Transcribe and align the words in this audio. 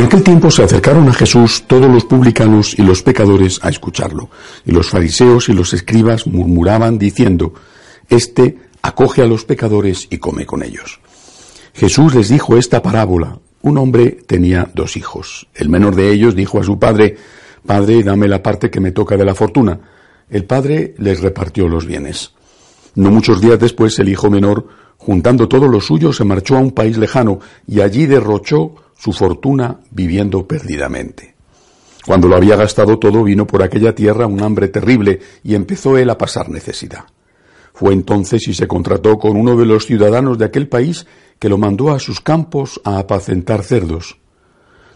En 0.00 0.06
aquel 0.06 0.22
tiempo 0.22 0.50
se 0.50 0.62
acercaron 0.62 1.06
a 1.10 1.12
Jesús 1.12 1.64
todos 1.66 1.92
los 1.92 2.06
publicanos 2.06 2.72
y 2.78 2.80
los 2.80 3.02
pecadores 3.02 3.60
a 3.62 3.68
escucharlo, 3.68 4.30
y 4.64 4.72
los 4.72 4.88
fariseos 4.88 5.50
y 5.50 5.52
los 5.52 5.74
escribas 5.74 6.26
murmuraban 6.26 6.96
diciendo, 6.96 7.52
Este 8.08 8.56
acoge 8.80 9.20
a 9.20 9.26
los 9.26 9.44
pecadores 9.44 10.06
y 10.08 10.16
come 10.16 10.46
con 10.46 10.62
ellos. 10.62 11.00
Jesús 11.74 12.14
les 12.14 12.30
dijo 12.30 12.56
esta 12.56 12.80
parábola. 12.80 13.40
Un 13.60 13.76
hombre 13.76 14.12
tenía 14.26 14.70
dos 14.74 14.96
hijos. 14.96 15.48
El 15.54 15.68
menor 15.68 15.94
de 15.94 16.10
ellos 16.10 16.34
dijo 16.34 16.58
a 16.58 16.64
su 16.64 16.78
padre, 16.78 17.18
Padre, 17.66 18.02
dame 18.02 18.26
la 18.26 18.42
parte 18.42 18.70
que 18.70 18.80
me 18.80 18.92
toca 18.92 19.18
de 19.18 19.26
la 19.26 19.34
fortuna. 19.34 19.80
El 20.30 20.46
padre 20.46 20.94
les 20.96 21.20
repartió 21.20 21.68
los 21.68 21.84
bienes. 21.84 22.32
No 22.94 23.10
muchos 23.10 23.38
días 23.38 23.58
después 23.58 23.98
el 23.98 24.08
hijo 24.08 24.30
menor, 24.30 24.66
juntando 24.96 25.46
todo 25.46 25.68
lo 25.68 25.78
suyo, 25.78 26.14
se 26.14 26.24
marchó 26.24 26.56
a 26.56 26.60
un 26.60 26.70
país 26.70 26.96
lejano 26.96 27.40
y 27.66 27.82
allí 27.82 28.06
derrochó 28.06 28.76
su 29.00 29.12
fortuna 29.12 29.80
viviendo 29.90 30.46
perdidamente. 30.46 31.34
Cuando 32.06 32.28
lo 32.28 32.36
había 32.36 32.56
gastado 32.56 32.98
todo, 32.98 33.24
vino 33.24 33.46
por 33.46 33.62
aquella 33.62 33.94
tierra 33.94 34.26
un 34.26 34.42
hambre 34.42 34.68
terrible 34.68 35.20
y 35.42 35.54
empezó 35.54 35.96
él 35.96 36.10
a 36.10 36.18
pasar 36.18 36.50
necesidad. 36.50 37.04
Fue 37.72 37.94
entonces 37.94 38.46
y 38.46 38.52
se 38.52 38.68
contrató 38.68 39.18
con 39.18 39.38
uno 39.38 39.56
de 39.56 39.64
los 39.64 39.86
ciudadanos 39.86 40.36
de 40.36 40.44
aquel 40.44 40.68
país 40.68 41.06
que 41.38 41.48
lo 41.48 41.56
mandó 41.56 41.92
a 41.92 41.98
sus 41.98 42.20
campos 42.20 42.78
a 42.84 42.98
apacentar 42.98 43.62
cerdos. 43.62 44.18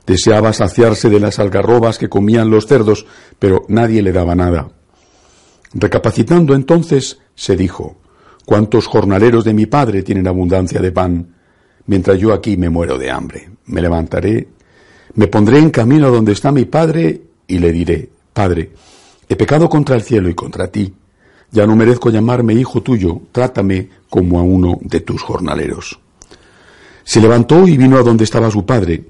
Deseaba 0.06 0.52
saciarse 0.52 1.08
de 1.08 1.20
las 1.20 1.38
algarrobas 1.38 1.96
que 1.96 2.10
comían 2.10 2.50
los 2.50 2.66
cerdos, 2.66 3.06
pero 3.38 3.64
nadie 3.68 4.02
le 4.02 4.12
daba 4.12 4.34
nada. 4.34 4.68
Recapacitando 5.72 6.54
entonces, 6.54 7.20
se 7.34 7.56
dijo, 7.56 7.96
¿Cuántos 8.44 8.86
jornaleros 8.86 9.44
de 9.44 9.54
mi 9.54 9.64
padre 9.64 10.02
tienen 10.02 10.28
abundancia 10.28 10.80
de 10.82 10.92
pan, 10.92 11.33
mientras 11.86 12.18
yo 12.18 12.32
aquí 12.32 12.56
me 12.56 12.70
muero 12.70 12.98
de 12.98 13.10
hambre? 13.10 13.48
Me 13.66 13.80
levantaré, 13.80 14.48
me 15.14 15.26
pondré 15.26 15.58
en 15.58 15.70
camino 15.70 16.10
donde 16.10 16.32
está 16.32 16.52
mi 16.52 16.64
padre 16.64 17.22
y 17.46 17.58
le 17.58 17.72
diré, 17.72 18.08
Padre, 18.32 18.70
he 19.28 19.36
pecado 19.36 19.68
contra 19.68 19.94
el 19.94 20.02
cielo 20.02 20.28
y 20.28 20.34
contra 20.34 20.68
ti 20.68 20.92
ya 21.54 21.68
no 21.68 21.76
merezco 21.76 22.10
llamarme 22.10 22.52
hijo 22.54 22.82
tuyo, 22.82 23.20
trátame 23.30 23.88
como 24.10 24.40
a 24.40 24.42
uno 24.42 24.76
de 24.80 24.98
tus 24.98 25.22
jornaleros. 25.22 26.00
Se 27.04 27.20
levantó 27.20 27.68
y 27.68 27.76
vino 27.76 27.96
a 27.96 28.02
donde 28.02 28.24
estaba 28.24 28.50
su 28.50 28.66
padre. 28.66 29.04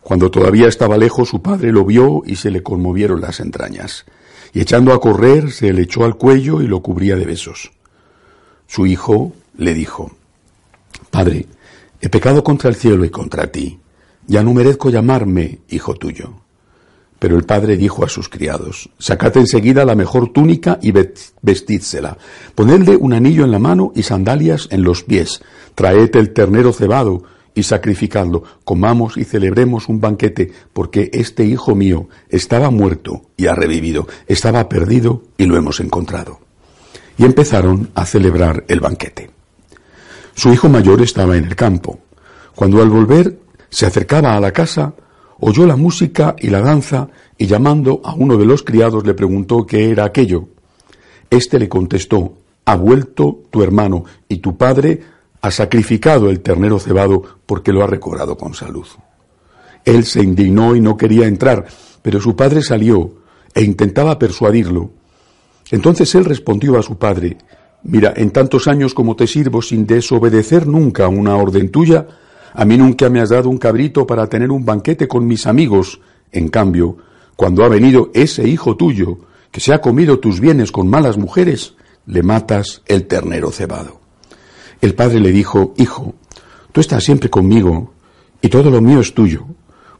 Cuando 0.00 0.28
todavía 0.28 0.66
estaba 0.66 0.96
lejos, 0.96 1.28
su 1.28 1.40
padre 1.40 1.70
lo 1.70 1.84
vio 1.84 2.24
y 2.26 2.34
se 2.34 2.50
le 2.50 2.64
conmovieron 2.64 3.20
las 3.20 3.38
entrañas. 3.38 4.06
Y 4.52 4.60
echando 4.60 4.92
a 4.92 5.00
correr, 5.00 5.52
se 5.52 5.72
le 5.72 5.82
echó 5.82 6.04
al 6.04 6.16
cuello 6.16 6.62
y 6.62 6.66
lo 6.66 6.80
cubría 6.82 7.14
de 7.14 7.26
besos. 7.26 7.70
Su 8.66 8.84
hijo 8.84 9.32
le 9.56 9.72
dijo, 9.72 10.10
Padre, 11.12 11.46
he 12.00 12.08
pecado 12.08 12.44
contra 12.44 12.70
el 12.70 12.76
cielo 12.76 13.04
y 13.04 13.10
contra 13.10 13.50
ti. 13.50 13.78
Ya 14.26 14.42
no 14.42 14.54
merezco 14.54 14.90
llamarme 14.90 15.60
hijo 15.68 15.94
tuyo. 15.94 16.42
Pero 17.18 17.36
el 17.36 17.44
padre 17.44 17.76
dijo 17.76 18.04
a 18.04 18.08
sus 18.08 18.28
criados, 18.28 18.90
sacad 18.98 19.36
enseguida 19.36 19.84
la 19.84 19.96
mejor 19.96 20.32
túnica 20.32 20.78
y 20.80 20.92
vestídsela, 21.42 22.16
ponedle 22.54 22.96
un 22.96 23.12
anillo 23.12 23.44
en 23.44 23.50
la 23.50 23.58
mano 23.58 23.92
y 23.96 24.04
sandalias 24.04 24.68
en 24.70 24.84
los 24.84 25.02
pies, 25.02 25.42
traed 25.74 26.14
el 26.14 26.32
ternero 26.32 26.72
cebado 26.72 27.24
y 27.56 27.64
sacrificadlo, 27.64 28.44
comamos 28.64 29.16
y 29.16 29.24
celebremos 29.24 29.88
un 29.88 30.00
banquete, 30.00 30.52
porque 30.72 31.10
este 31.12 31.44
hijo 31.44 31.74
mío 31.74 32.08
estaba 32.28 32.70
muerto 32.70 33.22
y 33.36 33.46
ha 33.46 33.54
revivido, 33.54 34.06
estaba 34.28 34.68
perdido 34.68 35.24
y 35.36 35.46
lo 35.46 35.56
hemos 35.56 35.80
encontrado. 35.80 36.38
Y 37.16 37.24
empezaron 37.24 37.90
a 37.96 38.06
celebrar 38.06 38.64
el 38.68 38.78
banquete. 38.78 39.37
Su 40.38 40.52
hijo 40.52 40.68
mayor 40.68 41.02
estaba 41.02 41.36
en 41.36 41.46
el 41.46 41.56
campo. 41.56 41.98
Cuando 42.54 42.80
al 42.80 42.88
volver 42.88 43.40
se 43.70 43.86
acercaba 43.86 44.36
a 44.36 44.40
la 44.40 44.52
casa, 44.52 44.94
oyó 45.40 45.66
la 45.66 45.74
música 45.74 46.36
y 46.38 46.46
la 46.46 46.60
danza 46.60 47.08
y 47.36 47.48
llamando 47.48 48.00
a 48.04 48.14
uno 48.14 48.36
de 48.36 48.44
los 48.44 48.62
criados 48.62 49.04
le 49.04 49.14
preguntó 49.14 49.66
qué 49.66 49.90
era 49.90 50.04
aquello. 50.04 50.50
Este 51.28 51.58
le 51.58 51.68
contestó, 51.68 52.34
ha 52.66 52.76
vuelto 52.76 53.40
tu 53.50 53.64
hermano 53.64 54.04
y 54.28 54.36
tu 54.36 54.56
padre 54.56 55.00
ha 55.40 55.50
sacrificado 55.50 56.30
el 56.30 56.38
ternero 56.38 56.78
cebado 56.78 57.20
porque 57.44 57.72
lo 57.72 57.82
ha 57.82 57.88
recobrado 57.88 58.36
con 58.36 58.54
salud. 58.54 58.86
Él 59.84 60.04
se 60.04 60.22
indignó 60.22 60.76
y 60.76 60.80
no 60.80 60.96
quería 60.96 61.26
entrar, 61.26 61.66
pero 62.00 62.20
su 62.20 62.36
padre 62.36 62.62
salió 62.62 63.10
e 63.56 63.64
intentaba 63.64 64.20
persuadirlo. 64.20 64.92
Entonces 65.72 66.14
él 66.14 66.24
respondió 66.24 66.78
a 66.78 66.82
su 66.84 66.96
padre, 66.96 67.38
Mira, 67.82 68.12
en 68.16 68.30
tantos 68.30 68.68
años 68.68 68.94
como 68.94 69.16
te 69.16 69.26
sirvo 69.26 69.62
sin 69.62 69.86
desobedecer 69.86 70.66
nunca 70.66 71.08
una 71.08 71.36
orden 71.36 71.70
tuya, 71.70 72.06
a 72.52 72.64
mí 72.64 72.76
nunca 72.76 73.08
me 73.08 73.20
has 73.20 73.30
dado 73.30 73.48
un 73.48 73.58
cabrito 73.58 74.06
para 74.06 74.26
tener 74.26 74.50
un 74.50 74.64
banquete 74.64 75.06
con 75.06 75.26
mis 75.26 75.46
amigos. 75.46 76.00
En 76.32 76.48
cambio, 76.48 76.96
cuando 77.36 77.64
ha 77.64 77.68
venido 77.68 78.10
ese 78.14 78.48
hijo 78.48 78.76
tuyo, 78.76 79.18
que 79.50 79.60
se 79.60 79.72
ha 79.72 79.80
comido 79.80 80.18
tus 80.18 80.40
bienes 80.40 80.72
con 80.72 80.88
malas 80.88 81.16
mujeres, 81.16 81.74
le 82.06 82.22
matas 82.22 82.82
el 82.86 83.06
ternero 83.06 83.50
cebado. 83.50 84.00
El 84.80 84.94
padre 84.94 85.20
le 85.20 85.32
dijo, 85.32 85.74
Hijo, 85.76 86.14
tú 86.72 86.80
estás 86.80 87.04
siempre 87.04 87.30
conmigo 87.30 87.92
y 88.40 88.48
todo 88.48 88.70
lo 88.70 88.80
mío 88.80 89.00
es 89.00 89.14
tuyo, 89.14 89.46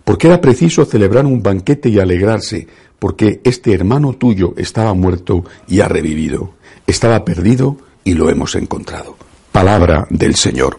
porque 0.04 0.26
era 0.26 0.40
preciso 0.40 0.84
celebrar 0.84 1.26
un 1.26 1.42
banquete 1.42 1.88
y 1.88 1.98
alegrarse, 1.98 2.66
porque 2.98 3.40
este 3.44 3.72
hermano 3.72 4.14
tuyo 4.14 4.54
estaba 4.56 4.94
muerto 4.94 5.44
y 5.66 5.80
ha 5.80 5.88
revivido, 5.88 6.54
estaba 6.86 7.24
perdido 7.24 7.76
y 8.04 8.14
lo 8.14 8.30
hemos 8.30 8.54
encontrado. 8.54 9.16
Palabra 9.52 10.06
del 10.10 10.34
Señor. 10.34 10.78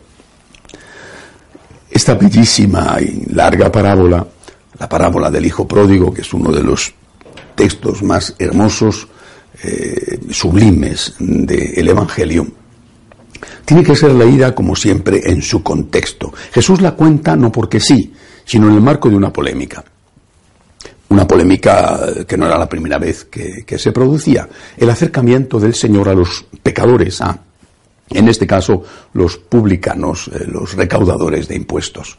Esta 1.90 2.14
bellísima 2.16 2.98
y 3.02 3.34
larga 3.34 3.72
parábola, 3.72 4.26
la 4.80 4.90
parábola 4.90 5.30
del 5.32 5.46
Hijo 5.46 5.68
Pródigo, 5.68 6.14
que 6.14 6.22
es 6.22 6.34
uno 6.34 6.52
de 6.52 6.64
los 6.64 6.94
textos 7.56 8.04
más 8.04 8.36
hermosos, 8.38 9.08
eh, 9.64 10.20
sublimes 10.30 11.16
del 11.20 11.88
Evangelio, 11.88 12.48
tiene 13.66 13.84
que 13.84 13.96
ser 13.96 14.14
leída, 14.14 14.56
como 14.56 14.76
siempre, 14.76 15.22
en 15.26 15.42
su 15.42 15.62
contexto. 15.64 16.34
Jesús 16.52 16.82
la 16.82 16.94
cuenta 16.94 17.36
no 17.36 17.52
porque 17.52 17.80
sí, 17.80 18.14
sino 18.46 18.68
en 18.68 18.76
el 18.76 18.82
marco 18.82 19.10
de 19.10 19.16
una 19.16 19.32
polémica. 19.32 19.84
Una 21.10 21.28
polémica 21.28 22.00
que 22.28 22.38
no 22.38 22.46
era 22.46 22.58
la 22.58 22.70
primera 22.70 23.00
vez 23.00 23.26
que, 23.26 23.64
que 23.66 23.80
se 23.80 23.92
producía. 23.92 24.48
El 24.78 24.90
acercamiento 24.90 25.60
del 25.60 25.74
Señor 25.74 26.08
a 26.08 26.14
los 26.14 26.46
pecadores, 26.62 27.20
a 27.22 27.40
en 28.10 28.28
este 28.28 28.48
caso 28.48 28.84
los 29.14 29.38
publicanos, 29.38 30.30
eh, 30.34 30.46
los 30.48 30.74
recaudadores 30.74 31.48
de 31.48 31.56
impuestos. 31.56 32.18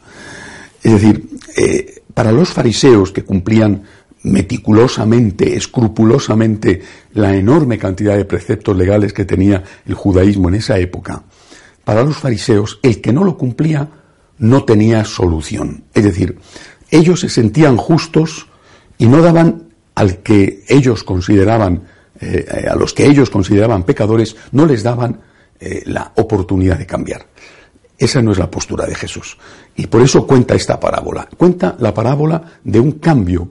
Es 0.81 0.93
decir, 0.93 1.29
eh, 1.55 2.01
para 2.13 2.31
los 2.31 2.49
fariseos 2.49 3.11
que 3.11 3.23
cumplían 3.23 3.83
meticulosamente, 4.23 5.55
escrupulosamente 5.55 6.81
la 7.13 7.35
enorme 7.35 7.77
cantidad 7.77 8.15
de 8.15 8.25
preceptos 8.25 8.77
legales 8.77 9.13
que 9.13 9.25
tenía 9.25 9.63
el 9.85 9.95
judaísmo 9.95 10.49
en 10.49 10.55
esa 10.55 10.77
época, 10.77 11.23
para 11.83 12.03
los 12.03 12.17
fariseos 12.17 12.79
el 12.83 13.01
que 13.01 13.13
no 13.13 13.23
lo 13.23 13.37
cumplía 13.37 13.89
no 14.37 14.63
tenía 14.63 15.03
solución. 15.05 15.83
Es 15.93 16.03
decir, 16.03 16.37
ellos 16.89 17.19
se 17.19 17.29
sentían 17.29 17.77
justos 17.77 18.47
y 19.01 19.07
no 19.07 19.19
daban 19.23 19.63
al 19.95 20.17
que 20.17 20.63
ellos 20.67 21.03
consideraban, 21.03 21.81
eh, 22.19 22.67
a 22.69 22.75
los 22.75 22.93
que 22.93 23.07
ellos 23.07 23.31
consideraban 23.31 23.81
pecadores, 23.81 24.35
no 24.51 24.67
les 24.67 24.83
daban 24.83 25.21
eh, 25.59 25.81
la 25.87 26.11
oportunidad 26.17 26.77
de 26.77 26.85
cambiar. 26.85 27.25
Esa 27.97 28.21
no 28.21 28.31
es 28.31 28.37
la 28.37 28.51
postura 28.51 28.85
de 28.85 28.93
Jesús. 28.93 29.39
Y 29.75 29.87
por 29.87 30.03
eso 30.03 30.27
cuenta 30.27 30.53
esta 30.53 30.79
parábola. 30.79 31.27
Cuenta 31.35 31.75
la 31.79 31.95
parábola 31.95 32.43
de 32.63 32.79
un 32.79 32.91
cambio. 32.99 33.49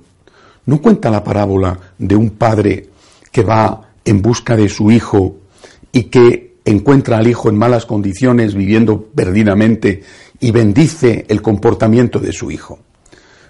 No 0.67 0.81
cuenta 0.81 1.11
la 1.11 1.25
parábola 1.25 1.77
de 1.99 2.15
un 2.15 2.31
padre 2.31 2.89
que 3.33 3.43
va 3.43 3.91
en 4.05 4.23
busca 4.23 4.55
de 4.55 4.69
su 4.69 4.93
hijo 4.93 5.39
y 5.91 6.05
que 6.05 6.59
encuentra 6.65 7.19
al 7.19 7.27
hijo 7.27 7.49
en 7.49 7.59
malas 7.59 7.87
condiciones, 7.87 8.55
viviendo 8.55 9.03
perdidamente, 9.03 10.05
y 10.39 10.53
bendice 10.53 11.27
el 11.29 11.43
comportamiento 11.43 12.21
de 12.21 12.31
su 12.31 12.53
hijo. 12.53 12.79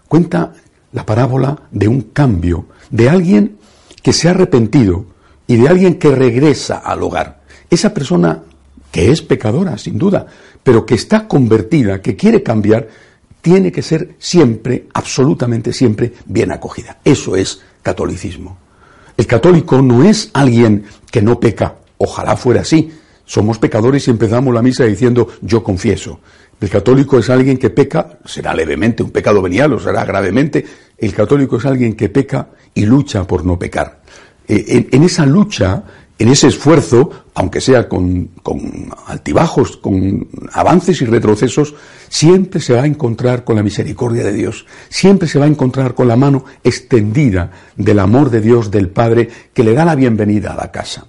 Cuenta 0.09 0.55
la 0.93 1.07
parábola 1.07 1.63
de 1.71 1.89
un 1.89 2.03
cambio, 2.03 2.67
de 2.91 3.09
alguien 3.09 3.57
que 4.03 4.13
se 4.13 4.29
ha 4.29 4.33
arrepentido 4.33 5.07
y 5.47 5.57
de 5.57 5.69
alguien 5.69 5.99
que 5.99 6.11
regresa 6.11 6.79
al 6.79 7.03
hogar. 7.03 7.43
Esa 7.69 7.95
persona 7.95 8.43
que 8.91 9.11
es 9.11 9.23
pecadora, 9.23 9.79
sin 9.79 9.99
duda, 9.99 10.27
pero 10.63 10.85
que 10.85 10.95
está 10.95 11.29
convertida, 11.29 12.01
que 12.01 12.17
quiere 12.17 12.43
cambiar, 12.43 12.89
tiene 13.41 13.73
que 13.73 13.83
ser 13.83 14.17
siempre, 14.19 14.89
absolutamente 14.93 15.73
siempre, 15.73 16.13
bien 16.27 16.53
acogida. 16.53 16.99
Eso 17.05 17.37
es 17.37 17.63
catolicismo. 17.83 18.59
El 19.17 19.27
católico 19.27 19.81
no 19.83 20.03
es 20.05 20.31
alguien 20.33 20.85
que 21.11 21.23
no 21.23 21.39
peca, 21.39 21.77
ojalá 21.99 22.37
fuera 22.37 22.63
así. 22.63 22.93
Somos 23.25 23.59
pecadores 23.59 24.09
y 24.09 24.11
empezamos 24.11 24.53
la 24.53 24.63
misa 24.63 24.85
diciendo 24.85 25.29
yo 25.41 25.63
confieso. 25.63 26.21
El 26.61 26.69
católico 26.69 27.19
es 27.19 27.31
alguien 27.31 27.57
que 27.57 27.71
peca, 27.71 28.19
será 28.25 28.53
levemente 28.55 29.03
un 29.03 29.11
pecado 29.11 29.41
venial 29.41 29.73
o 29.73 29.81
será 29.81 30.05
gravemente. 30.05 30.65
El 30.99 31.15
católico 31.15 31.57
es 31.57 31.65
alguien 31.65 31.95
que 31.95 32.11
peca 32.11 32.51
y 32.75 32.85
lucha 32.85 33.27
por 33.27 33.47
no 33.47 33.59
pecar. 33.59 34.03
Eh, 34.47 34.89
en, 34.93 35.03
esa 35.03 35.25
lucha, 35.25 35.83
en 36.19 36.29
ese 36.29 36.49
esfuerzo, 36.49 37.25
aunque 37.35 37.63
sea 37.63 37.89
con, 37.89 38.27
con, 38.43 38.91
altibajos, 39.07 39.79
con 39.79 40.29
avances 40.53 41.01
y 41.01 41.07
retrocesos, 41.07 41.75
siempre 42.11 42.61
se 42.61 42.75
va 42.75 42.83
a 42.83 42.87
encontrar 42.87 43.43
con 43.45 43.57
la 43.57 43.63
misericordia 43.63 44.25
de 44.25 44.35
Dios, 44.35 44.67
siempre 44.91 45.29
se 45.29 45.39
va 45.39 45.47
a 45.47 45.49
encontrar 45.49 45.95
con 45.95 46.09
la 46.09 46.17
mano 46.17 46.45
extendida 46.63 47.53
del 47.77 48.01
amor 48.01 48.29
de 48.29 48.43
Dios, 48.43 48.71
del 48.71 48.91
Padre, 48.91 49.31
que 49.55 49.65
le 49.65 49.73
da 49.73 49.87
la 49.87 49.95
bienvenida 49.95 50.53
a 50.53 50.57
la 50.57 50.71
casa. 50.71 51.07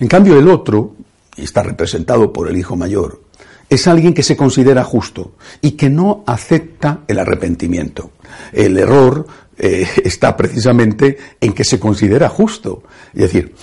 En 0.00 0.08
cambio, 0.08 0.38
el 0.38 0.48
otro, 0.48 0.94
y 1.36 1.42
está 1.42 1.62
representado 1.62 2.32
por 2.32 2.48
el 2.48 2.56
hijo 2.56 2.74
mayor, 2.74 3.23
es 3.68 3.86
alguien 3.88 4.14
que 4.14 4.22
se 4.22 4.36
considera 4.36 4.84
justo 4.84 5.32
y 5.60 5.72
que 5.72 5.90
no 5.90 6.24
acepta 6.26 7.00
el 7.08 7.18
arrepentimiento. 7.18 8.12
El 8.52 8.78
error 8.78 9.26
eh, 9.58 9.86
está 10.04 10.36
precisamente 10.36 11.16
en 11.40 11.52
que 11.52 11.64
se 11.64 11.78
considera 11.78 12.28
justo. 12.28 12.82
Es 13.14 13.22
decir, 13.22 13.54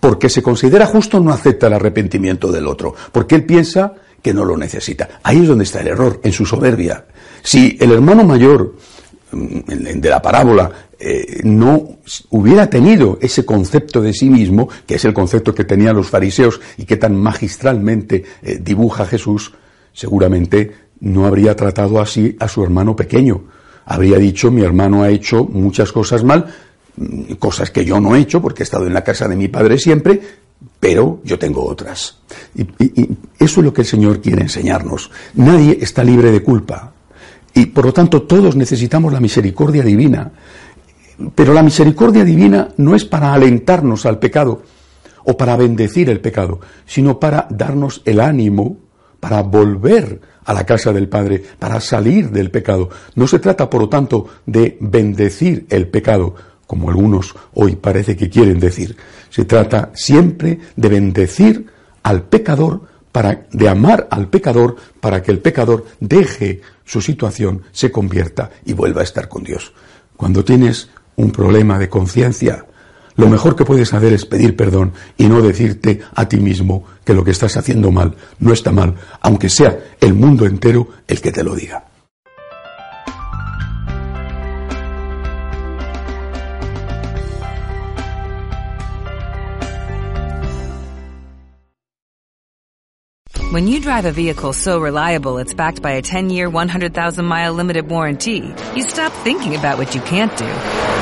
porque 0.00 0.28
se 0.28 0.42
considera 0.42 0.86
justo 0.86 1.20
no 1.20 1.32
acepta 1.32 1.66
el 1.66 1.74
arrepentimiento 1.74 2.50
del 2.50 2.66
otro, 2.66 2.94
porque 3.12 3.34
él 3.34 3.44
piensa 3.44 3.94
que 4.22 4.32
no 4.32 4.44
lo 4.44 4.56
necesita. 4.56 5.20
Ahí 5.22 5.42
es 5.42 5.48
donde 5.48 5.64
está 5.64 5.80
el 5.80 5.88
error, 5.88 6.20
en 6.22 6.32
su 6.32 6.46
soberbia. 6.46 7.04
Si 7.42 7.76
el 7.80 7.92
hermano 7.92 8.24
mayor 8.24 8.76
mm, 9.32 10.00
de 10.00 10.10
la 10.10 10.22
parábola 10.22 10.70
eh, 11.04 11.40
no 11.42 11.98
hubiera 12.30 12.70
tenido 12.70 13.18
ese 13.20 13.44
concepto 13.44 14.00
de 14.00 14.12
sí 14.12 14.30
mismo, 14.30 14.68
que 14.86 14.94
es 14.94 15.04
el 15.04 15.12
concepto 15.12 15.52
que 15.52 15.64
tenían 15.64 15.96
los 15.96 16.08
fariseos 16.08 16.60
y 16.78 16.84
que 16.84 16.96
tan 16.96 17.16
magistralmente 17.16 18.22
eh, 18.40 18.60
dibuja 18.62 19.04
Jesús, 19.04 19.52
seguramente 19.92 20.70
no 21.00 21.26
habría 21.26 21.56
tratado 21.56 22.00
así 22.00 22.36
a 22.38 22.46
su 22.46 22.62
hermano 22.62 22.94
pequeño. 22.94 23.42
Habría 23.84 24.16
dicho, 24.18 24.52
mi 24.52 24.62
hermano 24.62 25.02
ha 25.02 25.10
hecho 25.10 25.42
muchas 25.42 25.90
cosas 25.90 26.22
mal, 26.22 26.54
mm, 26.96 27.32
cosas 27.32 27.72
que 27.72 27.84
yo 27.84 28.00
no 28.00 28.14
he 28.14 28.20
hecho 28.20 28.40
porque 28.40 28.62
he 28.62 28.64
estado 28.64 28.86
en 28.86 28.94
la 28.94 29.02
casa 29.02 29.26
de 29.26 29.34
mi 29.34 29.48
padre 29.48 29.78
siempre, 29.78 30.20
pero 30.78 31.20
yo 31.24 31.36
tengo 31.36 31.66
otras. 31.66 32.18
y 32.54 32.62
eso 33.40 33.60
es 33.60 33.64
lo 33.64 33.72
que 33.72 33.80
el 33.80 33.88
Señor 33.88 34.20
quiere 34.20 34.42
enseñarnos. 34.42 35.10
Nadie 35.34 35.78
está 35.80 36.04
libre 36.04 36.30
de 36.30 36.44
culpa. 36.44 36.92
Y 37.54 37.66
por 37.66 37.86
lo 37.86 37.92
tanto 37.92 38.22
todos 38.22 38.56
necesitamos 38.56 39.12
la 39.12 39.20
misericordia 39.20 39.82
divina. 39.82 40.32
Pero 41.34 41.54
la 41.54 41.62
misericordia 41.62 42.24
divina 42.24 42.68
no 42.76 42.94
es 42.94 43.04
para 43.04 43.32
alentarnos 43.32 44.06
al 44.06 44.18
pecado 44.18 44.62
o 45.24 45.36
para 45.36 45.56
bendecir 45.56 46.10
el 46.10 46.20
pecado, 46.20 46.60
sino 46.86 47.20
para 47.20 47.46
darnos 47.50 48.02
el 48.04 48.20
ánimo 48.20 48.78
para 49.22 49.40
volver 49.42 50.20
a 50.44 50.52
la 50.52 50.66
casa 50.66 50.92
del 50.92 51.08
Padre, 51.08 51.40
para 51.56 51.80
salir 51.80 52.30
del 52.30 52.50
pecado. 52.50 52.90
No 53.14 53.28
se 53.28 53.38
trata, 53.38 53.70
por 53.70 53.82
lo 53.82 53.88
tanto, 53.88 54.26
de 54.44 54.76
bendecir 54.80 55.64
el 55.70 55.86
pecado, 55.86 56.34
como 56.66 56.90
algunos 56.90 57.32
hoy 57.54 57.76
parece 57.76 58.16
que 58.16 58.28
quieren 58.28 58.58
decir. 58.58 58.96
Se 59.30 59.44
trata 59.44 59.92
siempre 59.94 60.58
de 60.74 60.88
bendecir 60.88 61.66
al 62.02 62.24
pecador, 62.24 62.82
para, 63.12 63.46
de 63.52 63.68
amar 63.68 64.08
al 64.10 64.26
pecador, 64.28 64.74
para 65.00 65.22
que 65.22 65.30
el 65.30 65.38
pecador 65.38 65.84
deje 66.00 66.60
su 66.84 67.00
situación, 67.00 67.62
se 67.70 67.92
convierta 67.92 68.50
y 68.64 68.72
vuelva 68.72 69.02
a 69.02 69.04
estar 69.04 69.28
con 69.28 69.44
Dios. 69.44 69.72
Cuando 70.16 70.44
tienes 70.44 70.90
un 71.16 71.30
problema 71.30 71.78
de 71.78 71.88
conciencia, 71.88 72.64
lo 73.16 73.28
mejor 73.28 73.56
que 73.56 73.64
puedes 73.64 73.92
hacer 73.92 74.12
es 74.12 74.24
pedir 74.24 74.56
perdón 74.56 74.92
y 75.16 75.26
no 75.26 75.42
decirte 75.42 76.00
a 76.14 76.28
ti 76.28 76.38
mismo 76.38 76.84
que 77.04 77.14
lo 77.14 77.24
que 77.24 77.32
estás 77.32 77.56
haciendo 77.56 77.90
mal 77.90 78.16
no 78.38 78.52
está 78.52 78.72
mal, 78.72 78.94
aunque 79.20 79.48
sea 79.48 79.78
el 80.00 80.14
mundo 80.14 80.46
entero 80.46 80.88
el 81.06 81.20
que 81.20 81.32
te 81.32 81.44
lo 81.44 81.54
diga. 81.54 81.84
When 93.52 93.68
you 93.68 93.80
drive 93.80 94.06
a 94.06 94.12
vehicle 94.12 94.54
so 94.54 94.80
reliable 94.80 95.36
it's 95.36 95.52
backed 95.52 95.82
by 95.82 95.98
a 95.98 96.00
10-year, 96.00 96.48
100,000-mile 96.48 97.52
limited 97.52 97.86
warranty, 97.86 98.54
you 98.74 98.82
stop 98.82 99.12
thinking 99.24 99.54
about 99.54 99.76
what 99.76 99.94
you 99.94 100.00
can't 100.00 100.34
do 100.38 101.01